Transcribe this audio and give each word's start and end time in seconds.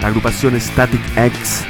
La 0.00 0.06
agrupación 0.06 0.54
Static 0.54 1.00
X, 1.16 1.64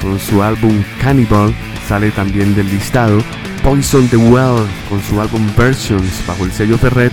con 0.00 0.18
su 0.18 0.42
álbum 0.42 0.82
Cannibal, 0.98 1.54
sale 1.86 2.10
también 2.10 2.54
del 2.54 2.70
listado. 2.70 3.22
Poison 3.62 4.08
the 4.08 4.16
Well, 4.16 4.66
con 4.88 5.02
su 5.02 5.20
álbum 5.20 5.46
Versions, 5.58 6.26
bajo 6.26 6.46
el 6.46 6.52
sello 6.52 6.78
Ferret. 6.78 7.12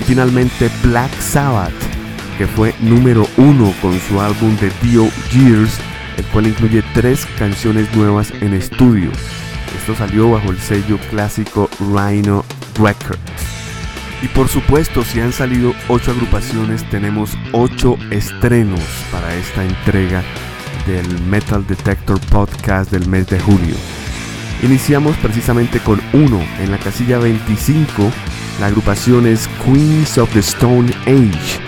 Y 0.00 0.04
finalmente 0.06 0.68
Black 0.82 1.12
Sabbath, 1.20 1.70
que 2.36 2.48
fue 2.48 2.74
número 2.80 3.28
uno 3.36 3.72
con 3.80 3.96
su 4.00 4.20
álbum 4.20 4.56
The 4.56 4.72
Dio 4.82 5.08
Years, 5.30 5.78
el 6.16 6.24
cual 6.32 6.48
incluye 6.48 6.82
tres 6.94 7.28
canciones 7.38 7.94
nuevas 7.94 8.32
en 8.40 8.54
estudio. 8.54 9.12
Esto 9.78 9.94
salió 9.94 10.32
bajo 10.32 10.50
el 10.50 10.58
sello 10.58 10.98
clásico 11.10 11.70
Rhino 11.78 12.44
Records. 12.76 13.53
Y 14.24 14.28
por 14.28 14.48
supuesto, 14.48 15.04
si 15.04 15.20
han 15.20 15.34
salido 15.34 15.74
8 15.88 16.12
agrupaciones, 16.12 16.82
tenemos 16.88 17.36
8 17.52 17.98
estrenos 18.10 18.80
para 19.12 19.34
esta 19.34 19.62
entrega 19.62 20.22
del 20.86 21.20
Metal 21.24 21.66
Detector 21.66 22.18
Podcast 22.30 22.90
del 22.90 23.06
mes 23.06 23.26
de 23.26 23.38
julio. 23.38 23.74
Iniciamos 24.62 25.14
precisamente 25.18 25.78
con 25.78 26.00
uno 26.14 26.40
en 26.58 26.70
la 26.70 26.78
casilla 26.78 27.18
25. 27.18 28.10
La 28.60 28.68
agrupación 28.68 29.26
es 29.26 29.46
Queens 29.62 30.16
of 30.16 30.32
the 30.32 30.38
Stone 30.38 30.90
Age. 31.02 31.60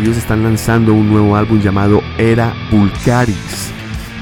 Ellos 0.00 0.16
están 0.16 0.44
lanzando 0.44 0.94
un 0.94 1.10
nuevo 1.10 1.34
álbum 1.34 1.60
llamado 1.60 2.04
Era 2.18 2.54
Vulgaris 2.70 3.72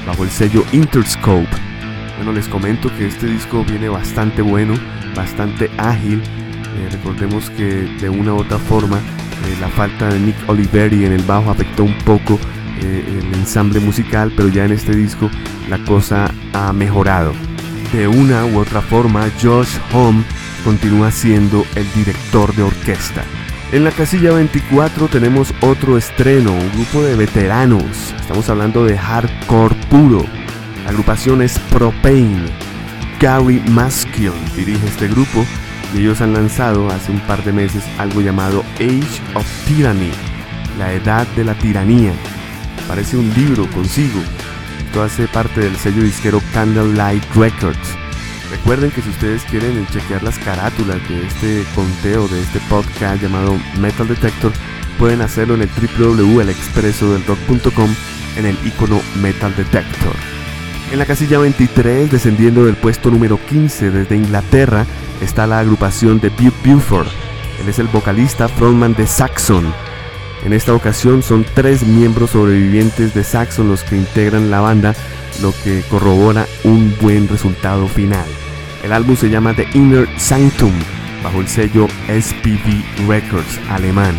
bajo 0.07 0.23
el 0.23 0.31
sello 0.31 0.65
Interscope. 0.71 1.55
Bueno, 2.17 2.31
les 2.31 2.47
comento 2.47 2.89
que 2.97 3.05
este 3.05 3.27
disco 3.27 3.63
viene 3.63 3.89
bastante 3.89 4.41
bueno, 4.41 4.73
bastante 5.13 5.69
ágil 5.77 6.23
eh, 6.75 6.89
recordemos 6.91 7.49
que 7.51 7.87
de 7.99 8.09
una 8.09 8.33
u 8.33 8.37
otra 8.37 8.57
forma 8.57 8.97
eh, 8.97 9.57
la 9.61 9.69
falta 9.69 10.09
de 10.09 10.19
Nick 10.19 10.35
Oliveri 10.47 11.05
en 11.05 11.13
el 11.13 11.23
bajo 11.23 11.49
afectó 11.49 11.83
un 11.83 11.97
poco 11.99 12.39
eh, 12.81 13.19
el 13.19 13.33
ensamble 13.33 13.79
musical, 13.79 14.31
pero 14.35 14.49
ya 14.49 14.65
en 14.65 14.71
este 14.71 14.95
disco 14.95 15.29
la 15.69 15.77
cosa 15.79 16.31
ha 16.53 16.73
mejorado. 16.73 17.33
De 17.93 18.07
una 18.07 18.45
u 18.45 18.59
otra 18.59 18.81
forma, 18.81 19.29
Josh 19.41 19.77
Home 19.93 20.23
continúa 20.63 21.11
siendo 21.11 21.65
el 21.75 21.91
director 21.93 22.53
de 22.55 22.63
orquesta. 22.63 23.23
En 23.71 23.83
la 23.83 23.91
casilla 23.91 24.33
24 24.33 25.07
tenemos 25.07 25.53
otro 25.61 25.97
estreno, 25.97 26.51
un 26.51 26.71
grupo 26.73 27.03
de 27.03 27.15
veteranos. 27.15 28.13
Estamos 28.19 28.49
hablando 28.49 28.85
de 28.85 28.97
hardcore 28.97 29.75
puro. 29.89 30.25
La 30.83 30.91
agrupación 30.91 31.41
es 31.41 31.57
Propane. 31.71 32.45
Gary 33.19 33.61
Maskill 33.69 34.33
dirige 34.55 34.85
este 34.85 35.07
grupo 35.07 35.45
ellos 35.93 36.21
han 36.21 36.33
lanzado 36.33 36.89
hace 36.89 37.11
un 37.11 37.19
par 37.21 37.43
de 37.43 37.53
meses 37.53 37.83
algo 37.97 38.21
llamado 38.21 38.63
Age 38.75 39.21
of 39.33 39.45
Tyranny, 39.67 40.11
la 40.77 40.93
edad 40.93 41.25
de 41.35 41.43
la 41.43 41.55
tiranía. 41.55 42.13
Parece 42.87 43.17
un 43.17 43.33
libro 43.33 43.67
consigo. 43.71 44.21
Esto 44.85 45.01
hace 45.03 45.27
parte 45.27 45.61
del 45.61 45.75
sello 45.75 46.03
disquero 46.03 46.39
Candlelight 46.53 47.23
Records. 47.35 47.97
Recuerden 48.51 48.91
que 48.91 49.01
si 49.01 49.09
ustedes 49.09 49.41
quieren 49.43 49.87
chequear 49.87 50.21
las 50.23 50.37
carátulas 50.39 50.97
de 51.09 51.27
este 51.27 51.65
conteo, 51.73 52.27
de 52.27 52.41
este 52.41 52.59
podcast 52.69 53.21
llamado 53.21 53.57
Metal 53.79 54.07
Detector, 54.07 54.51
pueden 54.97 55.21
hacerlo 55.21 55.55
en 55.55 55.63
el 55.63 55.69
www.elexpresodelrock.com 55.69 57.89
en 58.37 58.45
el 58.45 58.57
icono 58.65 59.01
Metal 59.21 59.53
Detector. 59.55 60.13
En 60.91 60.99
la 60.99 61.05
casilla 61.05 61.39
23, 61.39 62.11
descendiendo 62.11 62.65
del 62.65 62.75
puesto 62.75 63.09
número 63.09 63.39
15 63.43 63.91
desde 63.91 64.15
Inglaterra, 64.15 64.85
está 65.25 65.47
la 65.47 65.59
agrupación 65.59 66.19
de 66.19 66.29
Butte 66.29 66.55
Buford. 66.63 67.07
Él 67.59 67.67
es 67.67 67.79
el 67.79 67.87
vocalista 67.87 68.47
frontman 68.47 68.93
de 68.93 69.07
Saxon. 69.07 69.73
En 70.45 70.53
esta 70.53 70.73
ocasión 70.73 71.23
son 71.23 71.45
tres 71.55 71.83
miembros 71.83 72.31
sobrevivientes 72.31 73.13
de 73.13 73.23
Saxon 73.23 73.67
los 73.67 73.83
que 73.83 73.97
integran 73.97 74.51
la 74.51 74.61
banda, 74.61 74.95
lo 75.41 75.51
que 75.63 75.81
corrobora 75.89 76.45
un 76.63 76.95
buen 77.01 77.27
resultado 77.27 77.87
final. 77.87 78.25
El 78.83 78.93
álbum 78.93 79.15
se 79.15 79.29
llama 79.29 79.55
The 79.55 79.67
Inner 79.73 80.07
Sanctum, 80.17 80.73
bajo 81.23 81.41
el 81.41 81.47
sello 81.47 81.87
SPV 82.07 83.07
Records 83.07 83.59
alemán. 83.69 84.15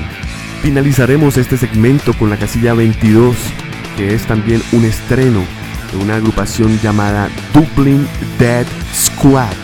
Finalizaremos 0.62 1.36
este 1.36 1.56
segmento 1.56 2.12
con 2.14 2.30
la 2.30 2.36
casilla 2.36 2.74
22, 2.74 3.36
que 3.96 4.12
es 4.12 4.26
también 4.26 4.60
un 4.72 4.84
estreno 4.84 5.44
de 5.92 5.98
una 5.98 6.16
agrupación 6.16 6.80
llamada 6.80 7.28
Dublin 7.54 8.08
Dead 8.40 8.66
Squad. 8.92 9.54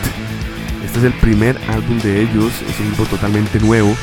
Este 0.93 1.07
es 1.07 1.11
el 1.11 1.19
primer 1.21 1.57
álbum 1.69 1.97
de 2.01 2.21
ellos, 2.21 2.53
es 2.69 2.79
un 2.79 2.93
grupo 2.93 3.05
totalmente 3.05 3.59
nuevo. 3.59 3.95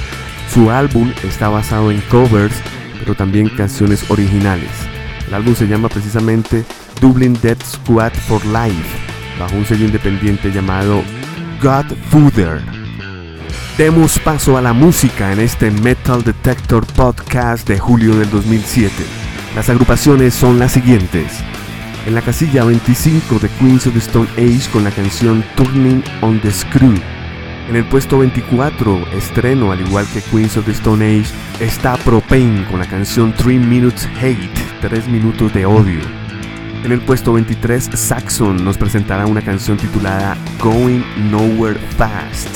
Su 0.52 0.72
álbum 0.72 1.12
está 1.22 1.48
basado 1.48 1.92
en 1.92 2.00
covers, 2.10 2.56
pero 2.98 3.14
también 3.14 3.48
canciones 3.48 4.10
originales. 4.10 4.70
El 5.28 5.34
álbum 5.34 5.54
se 5.54 5.68
llama 5.68 5.88
precisamente 5.88 6.64
Dublin 7.00 7.38
Dead 7.40 7.56
Squad 7.64 8.10
for 8.26 8.44
Life, 8.44 8.98
bajo 9.38 9.54
un 9.54 9.64
sello 9.66 9.86
independiente 9.86 10.50
llamado 10.50 11.04
Godfooder. 11.62 12.60
Demos 13.78 14.18
paso 14.18 14.56
a 14.56 14.60
la 14.60 14.72
música 14.72 15.32
en 15.32 15.38
este 15.38 15.70
Metal 15.70 16.24
Detector 16.24 16.84
Podcast 16.86 17.68
de 17.68 17.78
julio 17.78 18.16
del 18.16 18.30
2007. 18.30 18.92
Las 19.54 19.68
agrupaciones 19.68 20.34
son 20.34 20.58
las 20.58 20.72
siguientes 20.72 21.40
en 22.06 22.14
la 22.14 22.22
casilla 22.22 22.64
25 22.64 23.38
de 23.38 23.48
Queens 23.48 23.86
of 23.86 23.92
the 23.92 23.98
Stone 23.98 24.28
Age 24.36 24.70
con 24.72 24.84
la 24.84 24.90
canción 24.90 25.44
Turning 25.56 26.02
on 26.22 26.40
the 26.40 26.50
Screw. 26.50 26.94
En 27.68 27.76
el 27.76 27.84
puesto 27.84 28.18
24, 28.18 29.06
estreno 29.12 29.70
al 29.70 29.80
igual 29.80 30.06
que 30.12 30.22
Queens 30.22 30.56
of 30.56 30.64
the 30.64 30.72
Stone 30.72 31.04
Age, 31.04 31.30
está 31.60 31.96
Propane 31.98 32.66
con 32.70 32.80
la 32.80 32.86
canción 32.86 33.32
3 33.36 33.60
Minutes 33.60 34.08
Hate, 34.20 34.50
3 34.80 35.08
minutos 35.08 35.52
de 35.52 35.66
odio. 35.66 36.00
En 36.84 36.92
el 36.92 37.00
puesto 37.00 37.34
23, 37.34 37.90
Saxon 37.92 38.64
nos 38.64 38.78
presentará 38.78 39.26
una 39.26 39.42
canción 39.42 39.76
titulada 39.76 40.36
Going 40.58 41.02
Nowhere 41.30 41.78
Fast. 41.96 42.48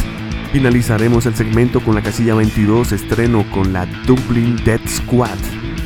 Finalizaremos 0.52 1.26
el 1.26 1.34
segmento 1.34 1.80
con 1.80 1.94
la 1.94 2.02
casilla 2.02 2.34
22, 2.34 2.92
estreno 2.92 3.44
con 3.50 3.72
la 3.72 3.86
Dublin 4.06 4.56
Dead 4.64 4.80
Squad. 4.88 5.38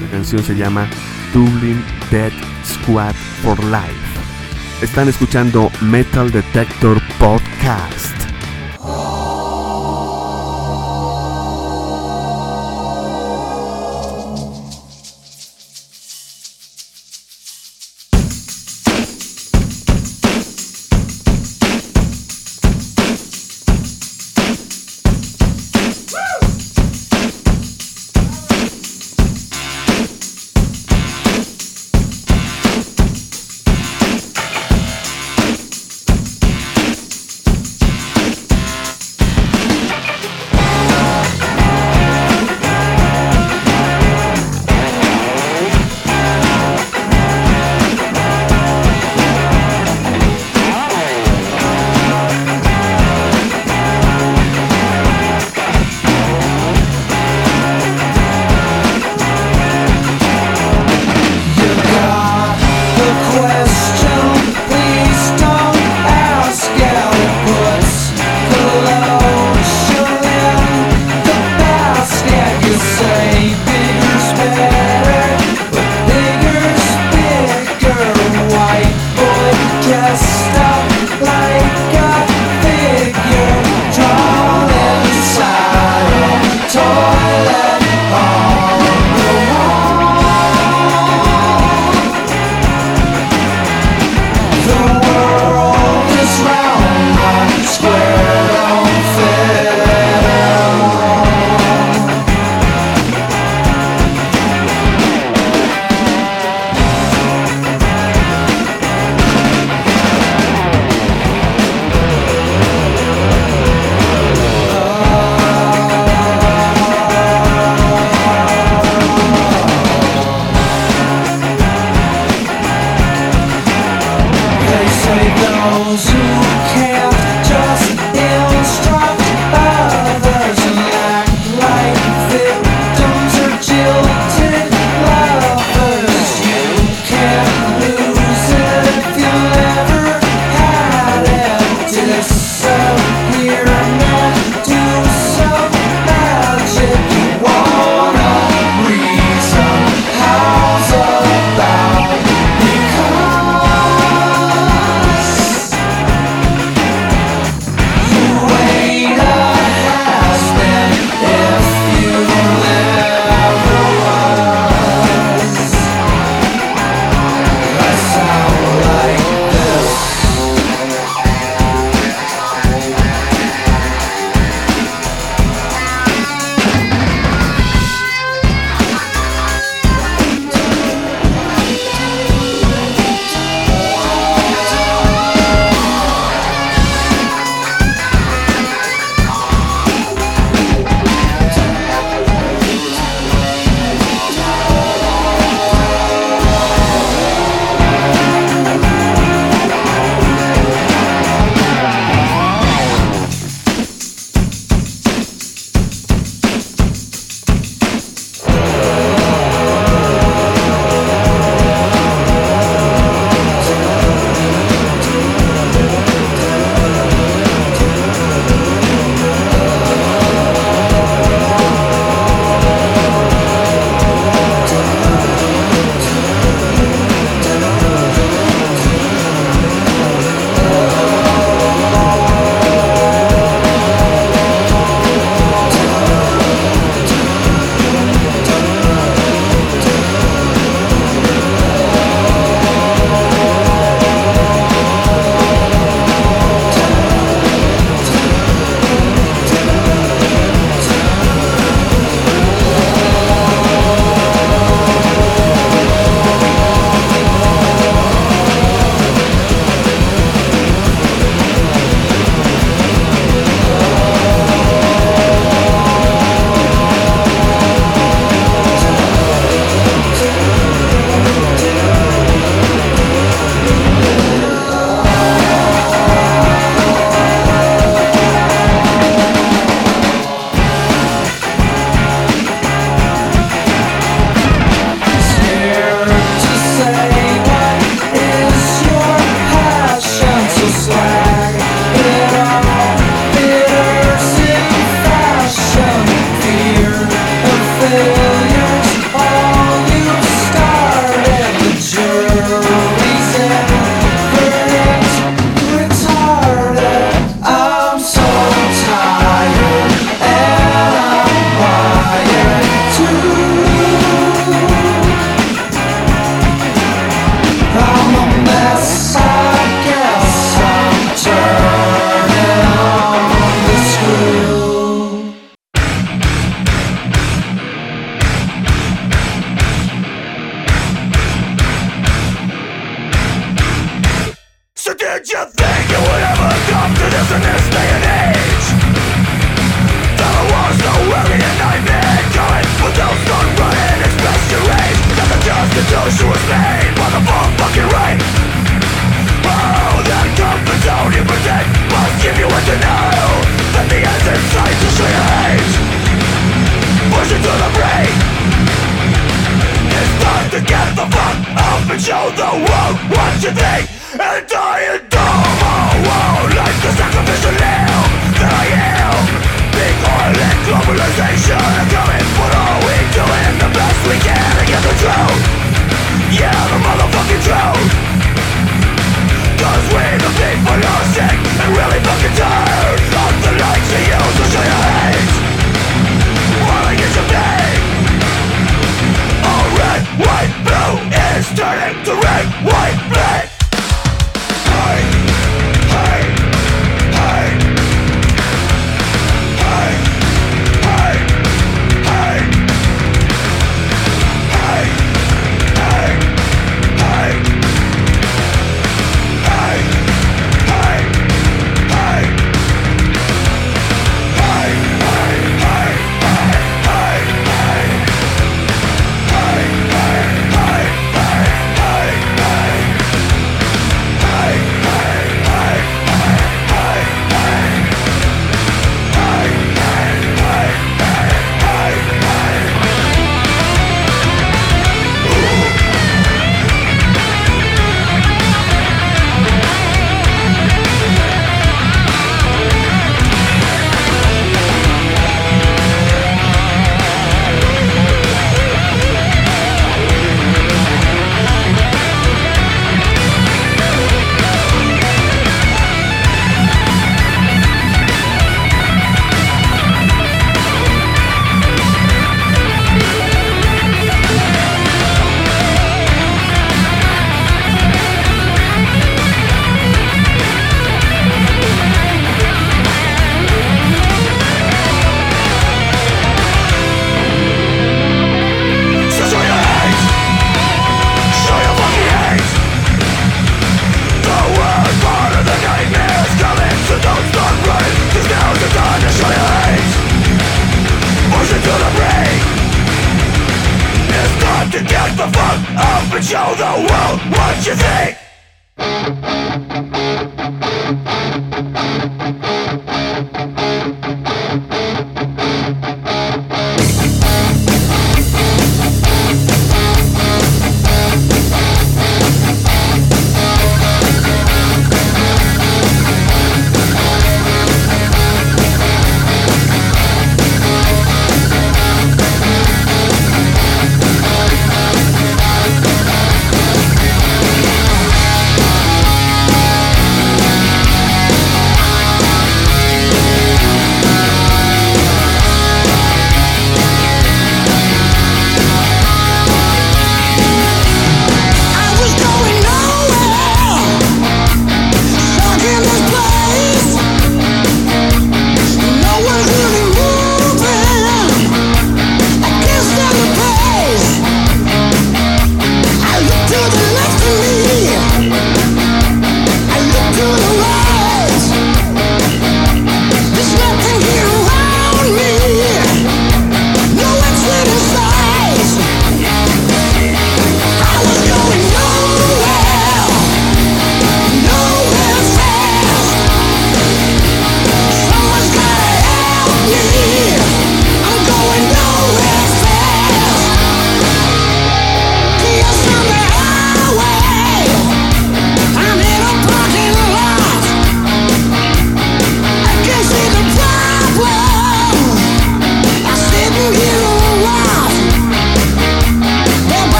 La 0.00 0.08
canción 0.10 0.42
se 0.42 0.56
llama 0.56 0.88
Dublin 1.32 1.82
Dead 2.10 2.32
Squad 2.64 3.14
for 3.14 3.62
Life. 3.64 3.94
Están 4.82 5.08
escuchando 5.08 5.70
Metal 5.80 6.30
Detector 6.30 7.00
Podcast. 7.18 8.21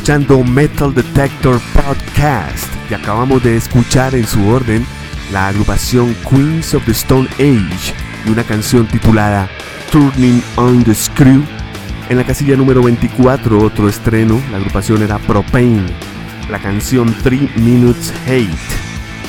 Escuchando 0.00 0.42
Metal 0.42 0.94
Detector 0.94 1.60
Podcast 1.74 2.66
y 2.90 2.94
acabamos 2.94 3.42
de 3.42 3.54
escuchar 3.54 4.14
en 4.14 4.26
su 4.26 4.48
orden 4.48 4.86
la 5.30 5.48
agrupación 5.48 6.16
Queens 6.26 6.72
of 6.72 6.86
the 6.86 6.92
Stone 6.92 7.28
Age 7.34 7.92
y 8.24 8.30
una 8.30 8.42
canción 8.42 8.88
titulada 8.88 9.46
Turning 9.92 10.40
on 10.56 10.82
the 10.84 10.94
Screw. 10.94 11.44
En 12.08 12.16
la 12.16 12.24
casilla 12.24 12.56
número 12.56 12.82
24, 12.82 13.62
otro 13.62 13.90
estreno, 13.90 14.40
la 14.50 14.56
agrupación 14.56 15.02
era 15.02 15.18
Propane, 15.18 15.84
la 16.48 16.58
canción 16.60 17.14
3 17.22 17.58
Minutes 17.58 18.14
Hate. 18.26 18.48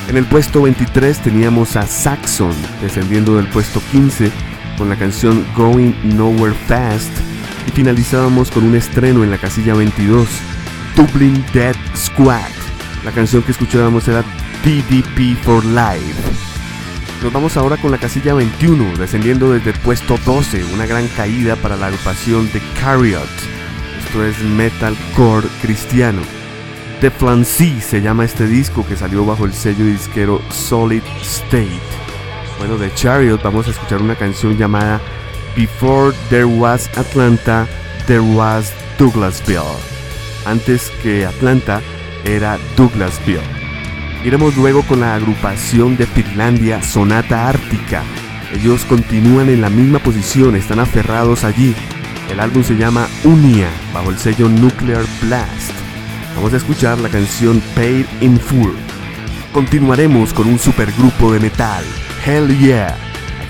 En 0.08 0.16
el 0.16 0.24
puesto 0.24 0.62
23 0.62 1.18
teníamos 1.18 1.76
a 1.76 1.86
Saxon, 1.86 2.54
descendiendo 2.80 3.36
del 3.36 3.46
puesto 3.48 3.82
15 3.92 4.32
con 4.78 4.88
la 4.88 4.96
canción 4.96 5.44
Going 5.54 5.92
Nowhere 6.16 6.56
Fast 6.66 7.12
y 7.66 7.72
finalizábamos 7.72 8.50
con 8.50 8.64
un 8.64 8.74
estreno 8.74 9.22
en 9.22 9.30
la 9.30 9.36
casilla 9.36 9.74
22, 9.74 10.28
Dublin 10.96 11.44
Dead 11.52 11.74
Squad. 11.96 12.50
La 13.04 13.12
canción 13.12 13.42
que 13.42 13.52
escuchábamos 13.52 14.06
era 14.08 14.22
DDP 14.64 15.36
for 15.42 15.64
Life. 15.64 16.22
Nos 17.22 17.32
vamos 17.32 17.56
ahora 17.56 17.76
con 17.76 17.90
la 17.90 17.98
casilla 17.98 18.34
21, 18.34 18.96
descendiendo 18.96 19.52
desde 19.52 19.70
el 19.70 19.78
puesto 19.78 20.18
12, 20.24 20.64
una 20.74 20.86
gran 20.86 21.06
caída 21.08 21.56
para 21.56 21.76
la 21.76 21.86
agrupación 21.86 22.48
The 22.48 22.60
Carriot. 22.80 23.28
Esto 24.04 24.24
es 24.24 24.38
metalcore 24.40 25.46
cristiano. 25.60 26.20
The 27.00 27.10
Flancy 27.10 27.80
se 27.80 28.00
llama 28.00 28.24
este 28.24 28.46
disco 28.46 28.86
que 28.86 28.96
salió 28.96 29.24
bajo 29.24 29.44
el 29.44 29.52
sello 29.52 29.84
disquero 29.84 30.40
Solid 30.50 31.02
State. 31.22 31.80
Bueno, 32.58 32.78
de 32.78 32.94
Chariot 32.94 33.42
vamos 33.42 33.66
a 33.66 33.70
escuchar 33.70 34.00
una 34.00 34.14
canción 34.14 34.56
llamada 34.56 35.00
Before 35.56 36.14
There 36.28 36.44
Was 36.44 36.88
Atlanta, 36.96 37.66
There 38.06 38.20
Was 38.20 38.72
Douglasville. 38.98 39.91
Antes 40.44 40.90
que 41.02 41.24
Atlanta 41.26 41.80
era 42.24 42.58
Douglasville. 42.76 43.40
Iremos 44.24 44.56
luego 44.56 44.82
con 44.82 45.00
la 45.00 45.14
agrupación 45.14 45.96
de 45.96 46.06
Finlandia 46.06 46.82
Sonata 46.82 47.48
Ártica. 47.48 48.02
Ellos 48.52 48.84
continúan 48.84 49.48
en 49.48 49.60
la 49.60 49.70
misma 49.70 49.98
posición, 49.98 50.54
están 50.54 50.78
aferrados 50.78 51.44
allí. 51.44 51.74
El 52.30 52.38
álbum 52.38 52.62
se 52.62 52.76
llama 52.76 53.08
Unia, 53.24 53.68
bajo 53.92 54.10
el 54.10 54.18
sello 54.18 54.48
Nuclear 54.48 55.04
Blast. 55.22 55.72
Vamos 56.36 56.52
a 56.52 56.56
escuchar 56.56 56.98
la 56.98 57.08
canción 57.08 57.60
Paid 57.74 58.06
in 58.20 58.38
Full. 58.38 58.74
Continuaremos 59.52 60.32
con 60.32 60.48
un 60.48 60.58
supergrupo 60.58 61.32
de 61.32 61.40
metal, 61.40 61.84
Hell 62.24 62.56
Yeah. 62.58 63.01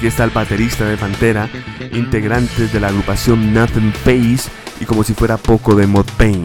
Aquí 0.03 0.09
está 0.09 0.25
el 0.25 0.31
baterista 0.31 0.85
de 0.85 0.97
Pantera, 0.97 1.49
integrantes 1.93 2.73
de 2.73 2.81
la 2.81 2.89
agrupación 2.89 3.55
Nothing 3.55 3.93
Face 3.93 4.51
y 4.81 4.85
como 4.85 5.05
si 5.05 5.15
fuera 5.15 5.37
poco 5.37 5.77
de 5.77 5.87
Mod 5.87 6.07
Pain. 6.17 6.45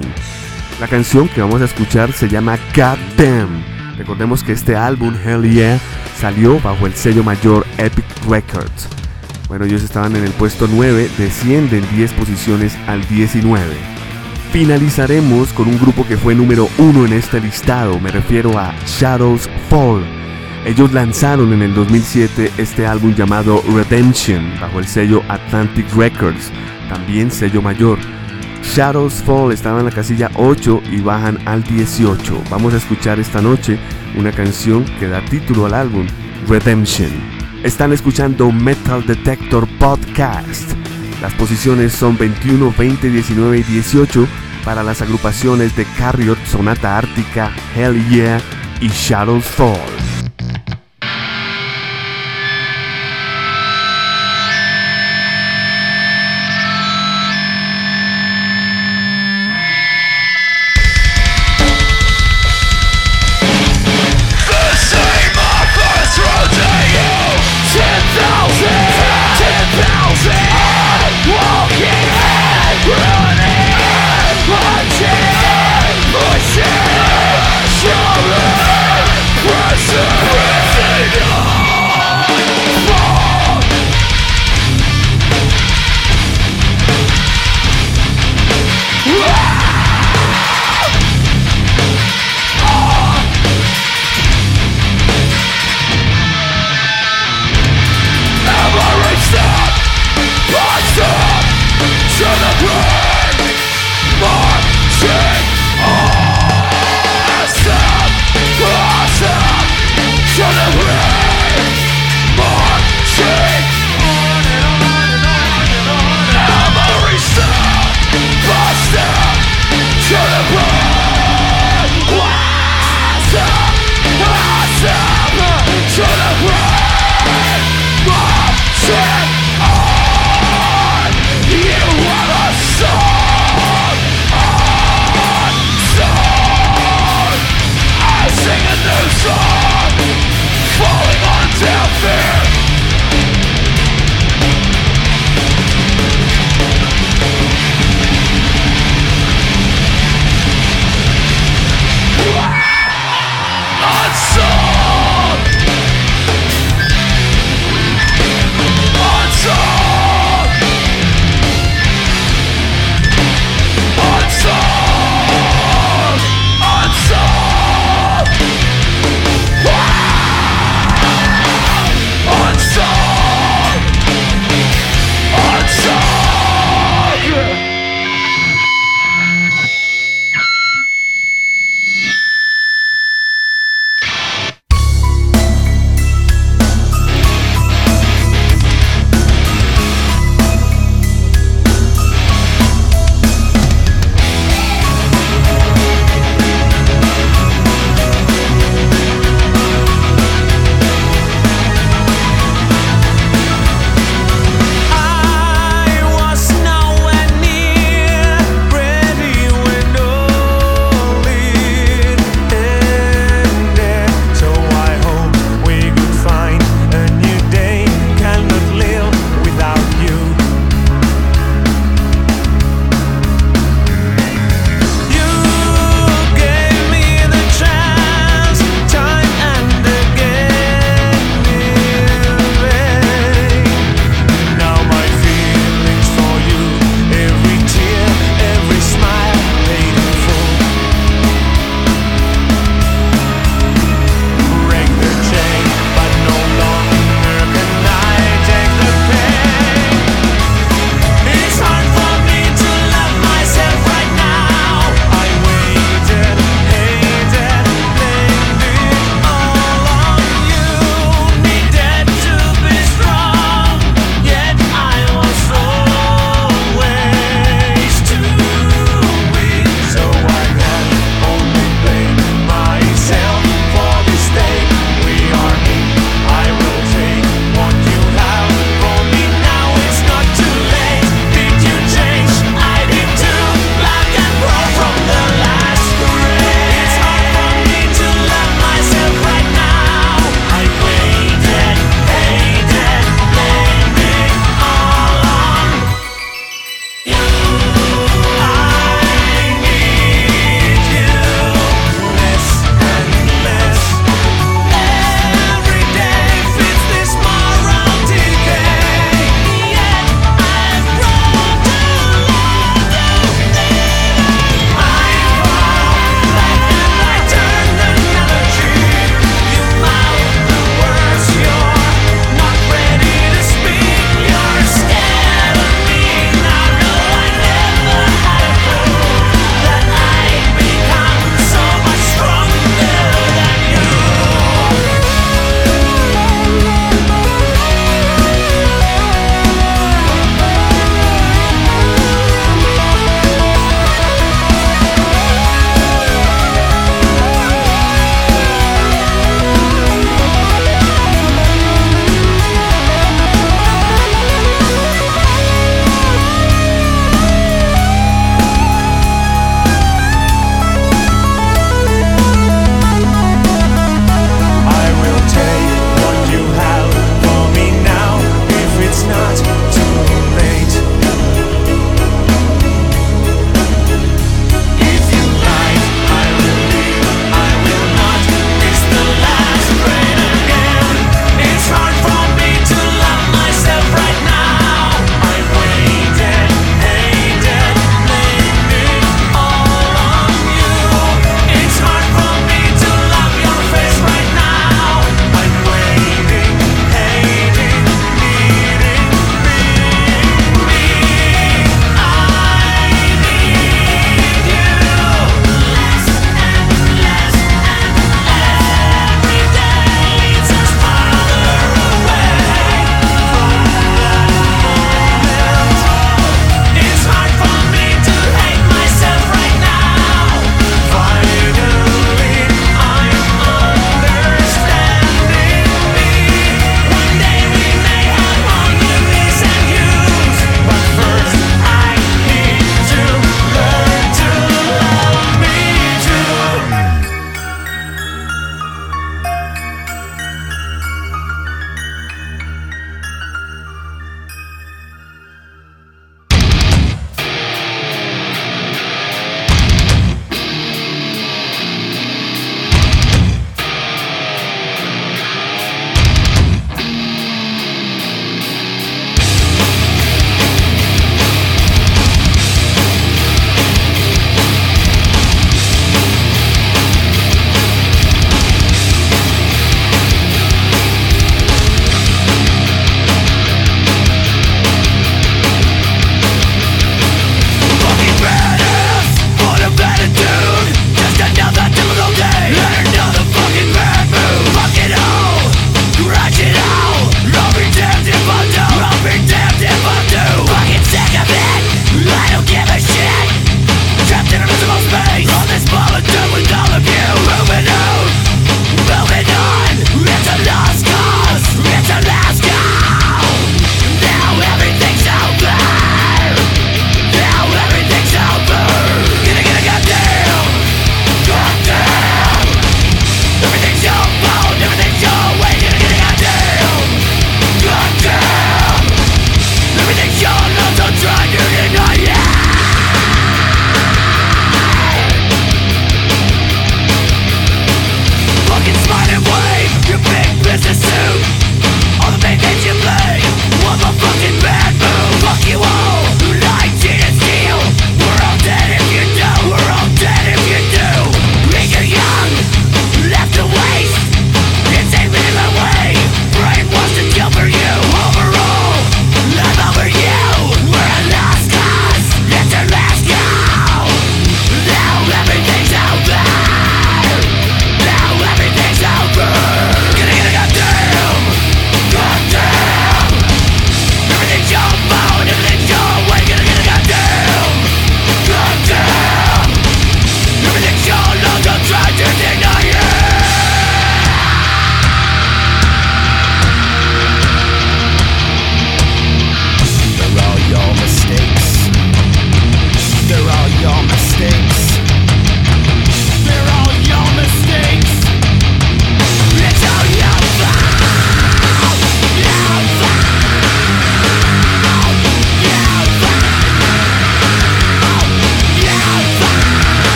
La 0.79 0.87
canción 0.87 1.27
que 1.27 1.41
vamos 1.41 1.59
a 1.61 1.65
escuchar 1.65 2.13
se 2.13 2.29
llama 2.29 2.59
God 2.75 2.99
Damn. 3.17 3.63
Recordemos 3.97 4.43
que 4.43 4.51
este 4.51 4.75
álbum, 4.75 5.15
Hell 5.25 5.51
Yeah, 5.51 5.79
salió 6.21 6.59
bajo 6.59 6.85
el 6.85 6.93
sello 6.93 7.23
mayor 7.23 7.65
Epic 7.79 8.05
Records. 8.29 8.87
Bueno, 9.47 9.65
ellos 9.65 9.81
estaban 9.81 10.15
en 10.15 10.25
el 10.25 10.33
puesto 10.33 10.67
9, 10.71 11.09
descienden 11.17 11.83
10 11.95 12.13
posiciones 12.13 12.77
al 12.85 13.07
19. 13.07 13.75
Finalizaremos 14.51 15.51
con 15.53 15.67
un 15.67 15.79
grupo 15.79 16.05
que 16.05 16.17
fue 16.17 16.35
número 16.35 16.69
1 16.77 17.07
en 17.07 17.13
este 17.13 17.41
listado, 17.41 17.99
me 17.99 18.11
refiero 18.11 18.59
a 18.59 18.75
Shadows 18.85 19.49
Fall. 19.67 20.05
Ellos 20.65 20.91
lanzaron 20.91 21.53
en 21.53 21.61
el 21.61 21.73
2007 21.73 22.51
este 22.57 22.85
álbum 22.85 23.15
llamado 23.15 23.63
Redemption 23.73 24.51
bajo 24.59 24.79
el 24.79 24.87
sello 24.87 25.23
Atlantic 25.29 25.85
Records, 25.95 26.51
también 26.89 27.31
sello 27.31 27.61
mayor. 27.61 27.99
Shadows 28.63 29.23
Fall 29.23 29.53
estaba 29.53 29.79
en 29.79 29.85
la 29.85 29.91
casilla 29.91 30.29
8 30.35 30.83
y 30.91 30.99
bajan 30.99 31.39
al 31.45 31.63
18. 31.63 32.43
Vamos 32.49 32.73
a 32.73 32.77
escuchar 32.77 33.19
esta 33.19 33.41
noche 33.41 33.79
una 34.17 34.31
canción 34.31 34.83
que 34.99 35.07
da 35.07 35.23
título 35.25 35.65
al 35.65 35.73
álbum, 35.73 36.05
Redemption. 36.47 37.11
Están 37.63 37.93
escuchando 37.93 38.51
Metal 38.51 39.05
Detector 39.05 39.67
Podcast. 39.79 40.73
Las 41.21 41.33
posiciones 41.33 41.93
son 41.93 42.17
21, 42.17 42.73
20, 42.77 43.09
19 43.09 43.59
y 43.59 43.63
18 43.63 44.27
para 44.63 44.83
las 44.83 45.01
agrupaciones 45.01 45.75
de 45.75 45.85
Carriot, 45.97 46.37
Sonata 46.45 46.97
Ártica, 46.97 47.51
Hell 47.75 48.03
Yeah 48.09 48.39
y 48.81 48.89
Shadows 48.89 49.45
Fall. 49.45 50.06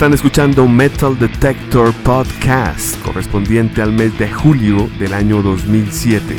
Están 0.00 0.14
escuchando 0.14 0.66
Metal 0.66 1.18
Detector 1.18 1.92
Podcast, 1.92 2.98
correspondiente 3.02 3.82
al 3.82 3.92
mes 3.92 4.18
de 4.18 4.32
julio 4.32 4.88
del 4.98 5.12
año 5.12 5.42
2007. 5.42 6.36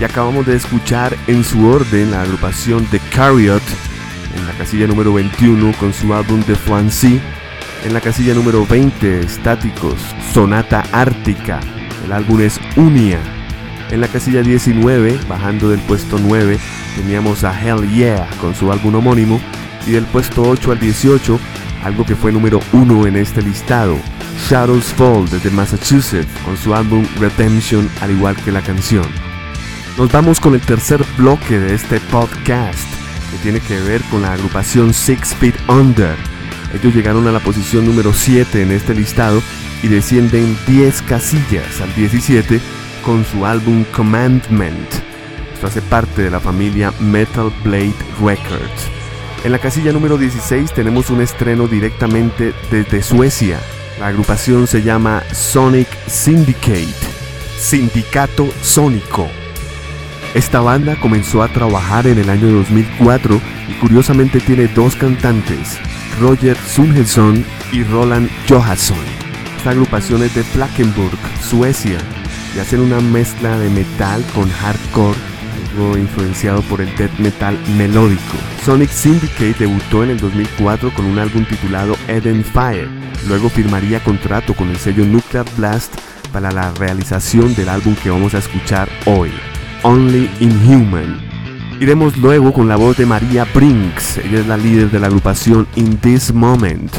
Y 0.00 0.02
acabamos 0.02 0.44
de 0.44 0.56
escuchar 0.56 1.16
en 1.28 1.44
su 1.44 1.68
orden 1.68 2.10
la 2.10 2.22
agrupación 2.22 2.84
The 2.86 2.98
Carriot 3.14 3.62
en 4.36 4.44
la 4.44 4.52
casilla 4.54 4.88
número 4.88 5.14
21 5.14 5.72
con 5.78 5.94
su 5.94 6.12
álbum 6.12 6.42
The 6.42 6.56
Flancy. 6.56 7.20
En 7.84 7.94
la 7.94 8.00
casilla 8.00 8.34
número 8.34 8.66
20, 8.66 9.20
Estáticos, 9.20 9.94
Sonata 10.34 10.82
Ártica. 10.90 11.60
El 12.04 12.10
álbum 12.10 12.40
es 12.40 12.58
Unia. 12.74 13.20
En 13.92 14.00
la 14.00 14.08
casilla 14.08 14.42
19, 14.42 15.16
bajando 15.28 15.70
del 15.70 15.78
puesto 15.82 16.18
9, 16.18 16.58
teníamos 16.96 17.44
a 17.44 17.52
Hell 17.56 17.88
Yeah 17.88 18.28
con 18.40 18.56
su 18.56 18.72
álbum 18.72 18.96
homónimo. 18.96 19.40
Y 19.86 19.92
del 19.92 20.06
puesto 20.06 20.42
8 20.42 20.72
al 20.72 20.80
18, 20.80 21.38
algo 21.82 22.04
que 22.04 22.16
fue 22.16 22.32
número 22.32 22.60
1 22.72 23.06
en 23.06 23.16
este 23.16 23.42
listado, 23.42 23.96
Shadows 24.48 24.92
Fall 24.94 25.28
desde 25.28 25.50
Massachusetts 25.50 26.30
con 26.44 26.56
su 26.56 26.74
álbum 26.74 27.06
Redemption 27.18 27.88
al 28.00 28.10
igual 28.10 28.36
que 28.36 28.52
la 28.52 28.62
canción. 28.62 29.06
Nos 29.96 30.10
vamos 30.12 30.40
con 30.40 30.54
el 30.54 30.60
tercer 30.60 31.04
bloque 31.16 31.58
de 31.58 31.74
este 31.74 32.00
podcast 32.00 32.88
que 33.30 33.38
tiene 33.42 33.60
que 33.60 33.80
ver 33.80 34.02
con 34.10 34.22
la 34.22 34.32
agrupación 34.32 34.94
Six 34.94 35.34
Feet 35.34 35.54
Under. 35.68 36.16
Ellos 36.74 36.94
llegaron 36.94 37.26
a 37.26 37.32
la 37.32 37.40
posición 37.40 37.86
número 37.86 38.12
7 38.12 38.62
en 38.62 38.72
este 38.72 38.94
listado 38.94 39.42
y 39.82 39.88
descienden 39.88 40.56
10 40.66 41.02
casillas 41.02 41.80
al 41.80 41.94
17 41.94 42.60
con 43.04 43.24
su 43.24 43.44
álbum 43.46 43.84
Commandment. 43.94 44.88
Esto 45.52 45.66
hace 45.66 45.82
parte 45.82 46.22
de 46.22 46.30
la 46.30 46.40
familia 46.40 46.92
Metal 47.00 47.52
Blade 47.64 47.94
Records. 48.20 48.99
En 49.42 49.52
la 49.52 49.58
casilla 49.58 49.90
número 49.92 50.18
16 50.18 50.74
tenemos 50.74 51.08
un 51.08 51.22
estreno 51.22 51.66
directamente 51.66 52.52
desde 52.70 53.02
Suecia. 53.02 53.58
La 53.98 54.08
agrupación 54.08 54.66
se 54.66 54.82
llama 54.82 55.22
Sonic 55.32 55.88
Syndicate, 56.06 56.92
Sindicato 57.58 58.48
Sónico. 58.60 59.28
Esta 60.34 60.60
banda 60.60 61.00
comenzó 61.00 61.42
a 61.42 61.48
trabajar 61.48 62.06
en 62.06 62.18
el 62.18 62.28
año 62.28 62.48
2004 62.48 63.40
y 63.68 63.72
curiosamente 63.80 64.40
tiene 64.40 64.68
dos 64.68 64.94
cantantes, 64.94 65.78
Roger 66.20 66.58
Sundhetsson 66.58 67.42
y 67.72 67.82
Roland 67.84 68.28
Johansson. 68.46 68.98
Esta 69.56 69.70
agrupación 69.70 70.22
es 70.22 70.34
de 70.34 70.44
Flakenburg, 70.44 71.18
Suecia, 71.40 71.98
y 72.54 72.58
hacen 72.58 72.80
una 72.80 73.00
mezcla 73.00 73.58
de 73.58 73.70
metal 73.70 74.22
con 74.34 74.50
hardcore, 74.50 75.29
influenciado 75.98 76.62
por 76.62 76.80
el 76.80 76.94
death 76.96 77.18
metal 77.18 77.58
melódico. 77.76 78.36
Sonic 78.64 78.90
Syndicate 78.90 79.54
debutó 79.58 80.04
en 80.04 80.10
el 80.10 80.18
2004 80.18 80.92
con 80.94 81.06
un 81.06 81.18
álbum 81.18 81.44
titulado 81.44 81.96
Eden 82.08 82.44
Fire. 82.44 82.88
Luego 83.28 83.48
firmaría 83.48 84.02
contrato 84.02 84.54
con 84.54 84.68
el 84.68 84.76
sello 84.76 85.04
Nuclear 85.04 85.46
Blast 85.56 85.94
para 86.32 86.50
la 86.50 86.72
realización 86.72 87.54
del 87.54 87.68
álbum 87.68 87.94
que 87.96 88.10
vamos 88.10 88.34
a 88.34 88.38
escuchar 88.38 88.88
hoy. 89.06 89.30
Only 89.82 90.30
Inhuman. 90.40 91.18
Iremos 91.80 92.16
luego 92.18 92.52
con 92.52 92.68
la 92.68 92.76
voz 92.76 92.98
de 92.98 93.06
María 93.06 93.46
Brinks, 93.54 94.18
ella 94.18 94.40
es 94.40 94.46
la 94.46 94.58
líder 94.58 94.90
de 94.90 95.00
la 95.00 95.06
agrupación 95.06 95.66
In 95.76 95.96
This 95.96 96.32
Moment. 96.34 96.92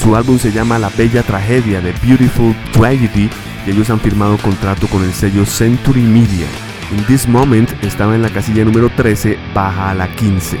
Su 0.00 0.14
álbum 0.14 0.38
se 0.38 0.52
llama 0.52 0.78
La 0.78 0.88
Bella 0.88 1.24
Tragedia 1.24 1.80
de 1.80 1.92
Beautiful 2.02 2.54
Tragedy 2.72 3.28
y 3.66 3.70
ellos 3.70 3.90
han 3.90 3.98
firmado 3.98 4.38
contrato 4.38 4.86
con 4.86 5.02
el 5.02 5.12
sello 5.12 5.44
Century 5.44 6.02
Media. 6.02 6.46
In 6.92 7.04
This 7.04 7.28
Moment 7.28 7.70
estaba 7.84 8.16
en 8.16 8.22
la 8.22 8.30
casilla 8.30 8.64
número 8.64 8.90
13, 8.90 9.38
baja 9.54 9.90
a 9.90 9.94
la 9.94 10.08
15. 10.08 10.58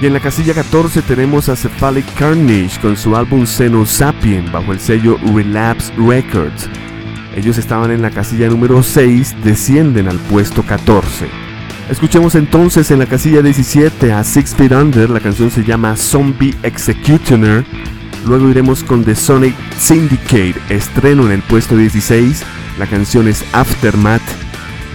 Y 0.00 0.06
en 0.06 0.12
la 0.12 0.20
casilla 0.20 0.54
14 0.54 1.02
tenemos 1.02 1.48
a 1.48 1.56
Cephalic 1.56 2.06
Carnage 2.14 2.80
con 2.80 2.96
su 2.96 3.16
álbum 3.16 3.46
Sapien 3.46 4.50
bajo 4.52 4.72
el 4.72 4.78
sello 4.78 5.18
Relapse 5.34 5.92
Records. 5.96 6.68
Ellos 7.34 7.58
estaban 7.58 7.90
en 7.90 8.00
la 8.00 8.10
casilla 8.10 8.48
número 8.48 8.82
6, 8.82 9.36
descienden 9.42 10.08
al 10.08 10.18
puesto 10.18 10.62
14. 10.62 11.26
Escuchemos 11.90 12.36
entonces 12.36 12.90
en 12.92 13.00
la 13.00 13.06
casilla 13.06 13.42
17 13.42 14.12
a 14.12 14.22
Six 14.22 14.54
Feet 14.54 14.72
Under, 14.72 15.10
la 15.10 15.20
canción 15.20 15.50
se 15.50 15.64
llama 15.64 15.96
Zombie 15.96 16.54
Executioner. 16.62 17.64
Luego 18.24 18.48
iremos 18.48 18.84
con 18.84 19.04
The 19.04 19.16
Sonic 19.16 19.54
Syndicate, 19.78 20.54
estreno 20.68 21.26
en 21.26 21.32
el 21.32 21.42
puesto 21.42 21.76
16, 21.76 22.44
la 22.78 22.86
canción 22.86 23.26
es 23.26 23.44
Aftermath. 23.52 24.45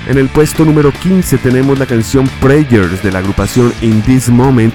En 0.08 0.18
el 0.18 0.30
puesto 0.30 0.66
número 0.66 0.92
15 0.92 1.38
tenemos 1.38 1.78
la 1.78 1.86
canción 1.86 2.28
Prayers 2.42 3.04
de 3.04 3.12
la 3.12 3.20
agrupación 3.20 3.72
In 3.82 4.02
This 4.02 4.30
Moment 4.30 4.74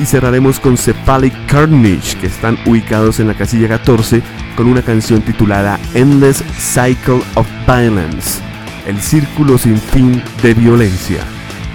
y 0.00 0.04
cerraremos 0.04 0.58
con 0.58 0.76
Cephalic 0.76 1.32
Carnage, 1.46 2.16
que 2.20 2.26
están 2.26 2.58
ubicados 2.66 3.20
en 3.20 3.28
la 3.28 3.34
casilla 3.34 3.68
14 3.68 4.20
con 4.56 4.66
una 4.66 4.82
canción 4.82 5.22
titulada 5.22 5.78
Endless 5.94 6.42
Cycle 6.58 7.22
of 7.34 7.46
Violence, 7.66 8.40
el 8.86 9.00
círculo 9.00 9.58
sin 9.58 9.78
fin 9.78 10.20
de 10.42 10.54
violencia. 10.54 11.20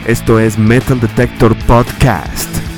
Esto 0.05 0.37
es 0.37 0.57
Metal 0.57 0.99
Detector 0.99 1.55
Podcast. 1.65 2.68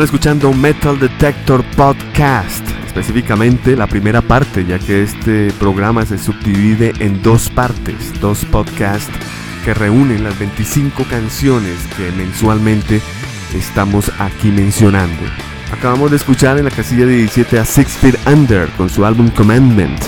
Están 0.00 0.14
escuchando 0.14 0.52
Metal 0.54 0.98
Detector 0.98 1.62
Podcast, 1.76 2.66
específicamente 2.86 3.76
la 3.76 3.86
primera 3.86 4.22
parte, 4.22 4.64
ya 4.64 4.78
que 4.78 5.02
este 5.02 5.52
programa 5.58 6.06
se 6.06 6.16
subdivide 6.16 6.94
en 7.00 7.22
dos 7.22 7.50
partes, 7.50 8.18
dos 8.18 8.46
podcasts 8.46 9.12
que 9.62 9.74
reúnen 9.74 10.24
las 10.24 10.38
25 10.38 11.04
canciones 11.04 11.76
que 11.98 12.10
mensualmente 12.12 13.02
estamos 13.54 14.10
aquí 14.18 14.48
mencionando. 14.50 15.20
Acabamos 15.70 16.12
de 16.12 16.16
escuchar 16.16 16.56
en 16.56 16.64
la 16.64 16.70
casilla 16.70 17.04
17 17.04 17.58
a 17.58 17.66
Six 17.66 17.90
Feet 17.98 18.16
Under 18.26 18.70
con 18.78 18.88
su 18.88 19.04
álbum 19.04 19.28
Commandment. 19.28 20.00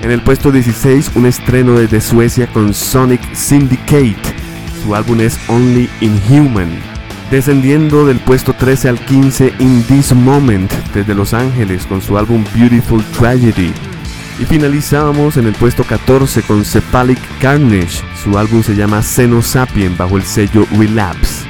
En 0.00 0.10
el 0.10 0.22
puesto 0.22 0.50
16 0.50 1.10
un 1.16 1.26
estreno 1.26 1.74
desde 1.74 2.00
Suecia 2.00 2.46
con 2.46 2.72
Sonic 2.72 3.34
Syndicate. 3.34 4.16
Su 4.82 4.94
álbum 4.94 5.20
es 5.20 5.38
Only 5.50 5.90
Inhuman. 6.00 6.91
Descendiendo 7.32 8.04
del 8.04 8.18
puesto 8.18 8.52
13 8.52 8.90
al 8.90 9.00
15 9.00 9.54
In 9.58 9.82
This 9.84 10.12
Moment 10.12 10.70
desde 10.92 11.14
Los 11.14 11.32
Ángeles 11.32 11.86
con 11.86 12.02
su 12.02 12.18
álbum 12.18 12.44
Beautiful 12.54 13.02
Tragedy. 13.18 13.72
Y 14.38 14.44
finalizábamos 14.44 15.38
en 15.38 15.46
el 15.46 15.54
puesto 15.54 15.82
14 15.82 16.42
con 16.42 16.62
Cephalic 16.62 17.18
Carnage. 17.40 18.04
Su 18.22 18.36
álbum 18.36 18.62
se 18.62 18.74
llama 18.74 19.00
Sapien 19.02 19.96
bajo 19.96 20.18
el 20.18 20.24
sello 20.24 20.66
Relapse. 20.76 21.46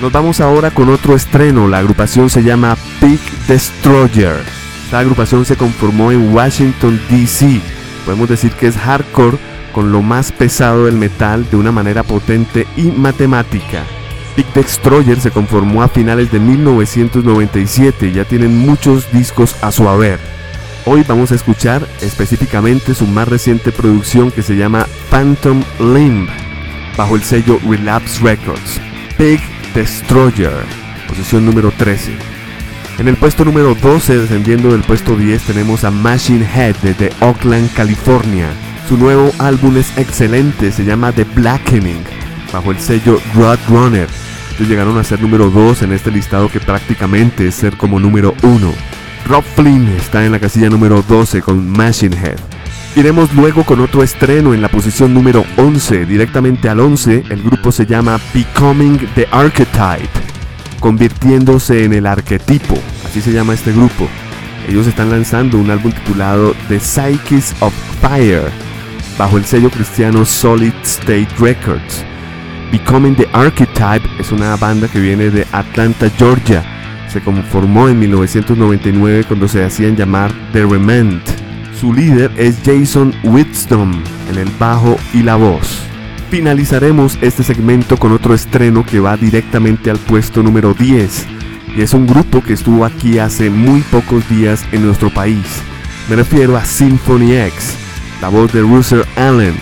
Nos 0.00 0.10
vamos 0.10 0.40
ahora 0.40 0.72
con 0.72 0.88
otro 0.88 1.14
estreno. 1.14 1.68
La 1.68 1.78
agrupación 1.78 2.28
se 2.30 2.42
llama 2.42 2.76
Big 3.00 3.20
Destroyer. 3.46 4.42
Esta 4.86 4.98
agrupación 4.98 5.44
se 5.44 5.54
conformó 5.54 6.10
en 6.10 6.34
Washington, 6.34 7.00
D.C. 7.08 7.60
Podemos 8.04 8.28
decir 8.28 8.50
que 8.54 8.66
es 8.66 8.76
hardcore 8.76 9.38
con 9.72 9.92
lo 9.92 10.02
más 10.02 10.32
pesado 10.32 10.86
del 10.86 10.96
metal 10.96 11.48
de 11.50 11.56
una 11.56 11.72
manera 11.72 12.02
potente 12.02 12.66
y 12.76 12.84
matemática. 12.84 13.84
Big 14.36 14.46
Destroyer 14.54 15.20
se 15.20 15.30
conformó 15.30 15.82
a 15.82 15.88
finales 15.88 16.30
de 16.30 16.38
1997 16.38 18.06
y 18.06 18.12
ya 18.12 18.24
tienen 18.24 18.56
muchos 18.56 19.10
discos 19.12 19.56
a 19.62 19.72
su 19.72 19.88
haber. 19.88 20.20
Hoy 20.84 21.04
vamos 21.06 21.32
a 21.32 21.34
escuchar 21.34 21.86
específicamente 22.00 22.94
su 22.94 23.06
más 23.06 23.28
reciente 23.28 23.72
producción 23.72 24.30
que 24.30 24.42
se 24.42 24.56
llama 24.56 24.86
Phantom 25.10 25.62
Limb 25.80 26.28
bajo 26.96 27.16
el 27.16 27.22
sello 27.22 27.58
Relapse 27.68 28.22
Records. 28.22 28.80
Big 29.18 29.40
Destroyer, 29.74 30.64
posición 31.08 31.44
número 31.44 31.70
13. 31.70 32.12
En 32.98 33.06
el 33.06 33.16
puesto 33.16 33.44
número 33.44 33.74
12, 33.74 34.18
descendiendo 34.18 34.72
del 34.72 34.82
puesto 34.82 35.16
10, 35.16 35.42
tenemos 35.42 35.84
a 35.84 35.90
Machine 35.90 36.44
Head 36.44 36.76
desde 36.82 37.12
Oakland, 37.20 37.72
California. 37.74 38.48
Su 38.88 38.96
nuevo 38.96 39.30
álbum 39.38 39.76
es 39.76 39.98
excelente, 39.98 40.72
se 40.72 40.82
llama 40.82 41.12
The 41.12 41.24
Blackening, 41.24 42.02
bajo 42.50 42.70
el 42.70 42.78
sello 42.78 43.20
Roadrunner. 43.34 44.08
Ellos 44.56 44.66
llegaron 44.66 44.96
a 44.96 45.04
ser 45.04 45.20
número 45.20 45.50
2 45.50 45.82
en 45.82 45.92
este 45.92 46.10
listado 46.10 46.48
que 46.48 46.58
prácticamente 46.58 47.46
es 47.46 47.54
ser 47.54 47.76
como 47.76 48.00
número 48.00 48.34
1. 48.42 48.72
Rob 49.26 49.44
Flynn 49.56 49.88
está 49.88 50.24
en 50.24 50.32
la 50.32 50.40
casilla 50.40 50.70
número 50.70 51.02
12 51.02 51.42
con 51.42 51.68
Machine 51.68 52.16
Head. 52.16 52.38
Iremos 52.96 53.34
luego 53.34 53.62
con 53.64 53.80
otro 53.80 54.02
estreno 54.02 54.54
en 54.54 54.62
la 54.62 54.70
posición 54.70 55.12
número 55.12 55.44
11. 55.58 56.06
Directamente 56.06 56.70
al 56.70 56.80
11, 56.80 57.24
el 57.28 57.42
grupo 57.42 57.70
se 57.70 57.84
llama 57.84 58.18
Becoming 58.32 59.06
the 59.14 59.28
Archetype, 59.30 60.08
convirtiéndose 60.80 61.84
en 61.84 61.92
el 61.92 62.06
arquetipo. 62.06 62.78
Así 63.04 63.20
se 63.20 63.32
llama 63.32 63.52
este 63.52 63.70
grupo. 63.72 64.08
Ellos 64.66 64.86
están 64.86 65.10
lanzando 65.10 65.58
un 65.58 65.70
álbum 65.70 65.92
titulado 65.92 66.54
The 66.68 66.80
Psyches 66.80 67.54
of 67.60 67.74
Fire, 68.00 68.50
bajo 69.18 69.36
el 69.36 69.44
sello 69.44 69.70
cristiano 69.70 70.24
Solid 70.24 70.72
State 70.82 71.28
Records. 71.38 72.04
Becoming 72.72 73.16
the 73.16 73.28
Archetype 73.32 74.08
es 74.18 74.32
una 74.32 74.56
banda 74.56 74.88
que 74.88 75.00
viene 75.00 75.30
de 75.30 75.46
Atlanta, 75.52 76.08
Georgia. 76.16 76.62
Se 77.08 77.20
conformó 77.20 77.88
en 77.88 77.98
1999 77.98 79.24
cuando 79.26 79.48
se 79.48 79.64
hacían 79.64 79.96
llamar 79.96 80.30
The 80.52 80.64
Remand 80.64 81.22
su 81.78 81.92
líder 81.92 82.32
es 82.36 82.56
Jason 82.64 83.14
Whitstone 83.22 84.02
en 84.28 84.38
el 84.38 84.50
bajo 84.58 84.96
y 85.14 85.22
la 85.22 85.36
voz. 85.36 85.78
Finalizaremos 86.28 87.16
este 87.22 87.44
segmento 87.44 87.96
con 87.96 88.10
otro 88.10 88.34
estreno 88.34 88.84
que 88.84 88.98
va 88.98 89.16
directamente 89.16 89.88
al 89.88 89.98
puesto 89.98 90.42
número 90.42 90.74
10 90.74 91.26
y 91.76 91.82
es 91.82 91.94
un 91.94 92.08
grupo 92.08 92.42
que 92.42 92.54
estuvo 92.54 92.84
aquí 92.84 93.20
hace 93.20 93.48
muy 93.48 93.82
pocos 93.82 94.28
días 94.28 94.64
en 94.72 94.86
nuestro 94.86 95.08
país. 95.08 95.62
Me 96.10 96.16
refiero 96.16 96.56
a 96.56 96.64
Symphony 96.64 97.36
X, 97.36 97.76
la 98.20 98.28
voz 98.28 98.52
de 98.52 98.62
Russell 98.62 99.02
Allen, 99.16 99.54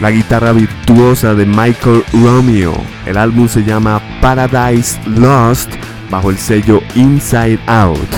la 0.00 0.10
guitarra 0.10 0.52
virtuosa 0.52 1.34
de 1.34 1.46
Michael 1.46 2.04
Romeo. 2.12 2.74
El 3.06 3.16
álbum 3.16 3.48
se 3.48 3.64
llama 3.64 4.00
Paradise 4.20 4.98
Lost 5.06 5.70
bajo 6.10 6.30
el 6.30 6.38
sello 6.38 6.82
Inside 6.94 7.58
Out. 7.66 8.08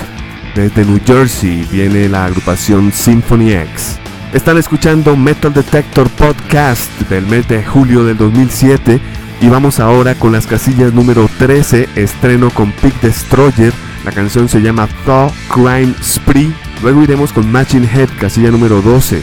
Desde 0.55 0.85
New 0.85 1.01
Jersey 1.05 1.67
viene 1.71 2.09
la 2.09 2.27
agrupación 2.27 2.93
Symphony 2.93 3.53
X. 3.53 3.99
Están 4.33 4.59
escuchando 4.59 5.17
Metal 5.17 5.53
Detector 5.53 6.09
Podcast 6.11 6.91
del 7.09 7.27
mes 7.27 7.49
de 7.49 7.65
julio 7.65 8.05
del 8.05 8.17
2007 8.17 9.01
y 9.41 9.49
vamos 9.49 9.81
ahora 9.81 10.15
con 10.15 10.33
las 10.33 10.47
casillas 10.47 10.93
número 10.93 11.29
13, 11.39 11.89
estreno 11.97 12.51
con 12.51 12.73
Pig 12.73 12.93
Destroyer, 13.01 13.73
la 14.05 14.13
canción 14.13 14.49
se 14.49 14.61
llama 14.61 14.89
Thaw 15.07 15.33
Crime 15.49 15.95
Spree, 16.03 16.53
luego 16.83 17.03
iremos 17.03 17.33
con 17.33 17.51
Matching 17.51 17.85
Head, 17.85 18.11
casilla 18.21 18.51
número 18.51 18.83
12, 18.83 19.23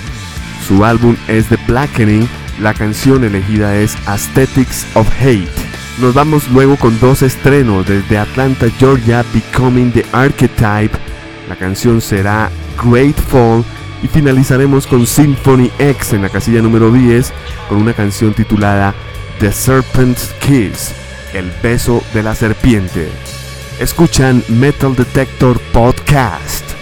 su 0.68 0.84
álbum 0.84 1.16
es 1.28 1.48
The 1.48 1.58
Blackening, 1.68 2.28
la 2.60 2.74
canción 2.74 3.24
elegida 3.24 3.76
es 3.78 3.96
Aesthetics 4.06 4.86
of 4.96 5.08
Hate. 5.20 5.48
Nos 6.00 6.14
vamos 6.14 6.50
luego 6.50 6.76
con 6.76 7.00
dos 7.00 7.22
estrenos 7.22 7.88
desde 7.88 8.18
Atlanta, 8.18 8.68
Georgia, 8.78 9.24
Becoming 9.34 9.92
the 9.94 10.06
Archetype, 10.12 10.98
la 11.48 11.56
canción 11.56 12.02
será 12.02 12.52
Great 12.84 13.16
Fall 13.16 13.64
y 14.04 14.08
finalizaremos 14.08 14.86
con 14.88 15.08
Symphony 15.08 15.72
X 15.80 16.14
en 16.14 16.24
la 16.24 16.30
casilla 16.30 16.62
número 16.62 16.92
10 16.92 17.32
con 17.70 17.78
una 17.78 17.94
canción 17.94 18.34
titulada 18.34 18.94
The 19.40 19.54
Serpent's 19.54 20.34
Kiss, 20.40 20.92
el 21.34 21.50
beso 21.64 22.04
de 22.14 22.24
la 22.24 22.36
serpiente. 22.36 23.08
Escuchan 23.80 24.44
Metal 24.50 24.96
Detector 24.96 25.60
Podcast. 25.72 26.77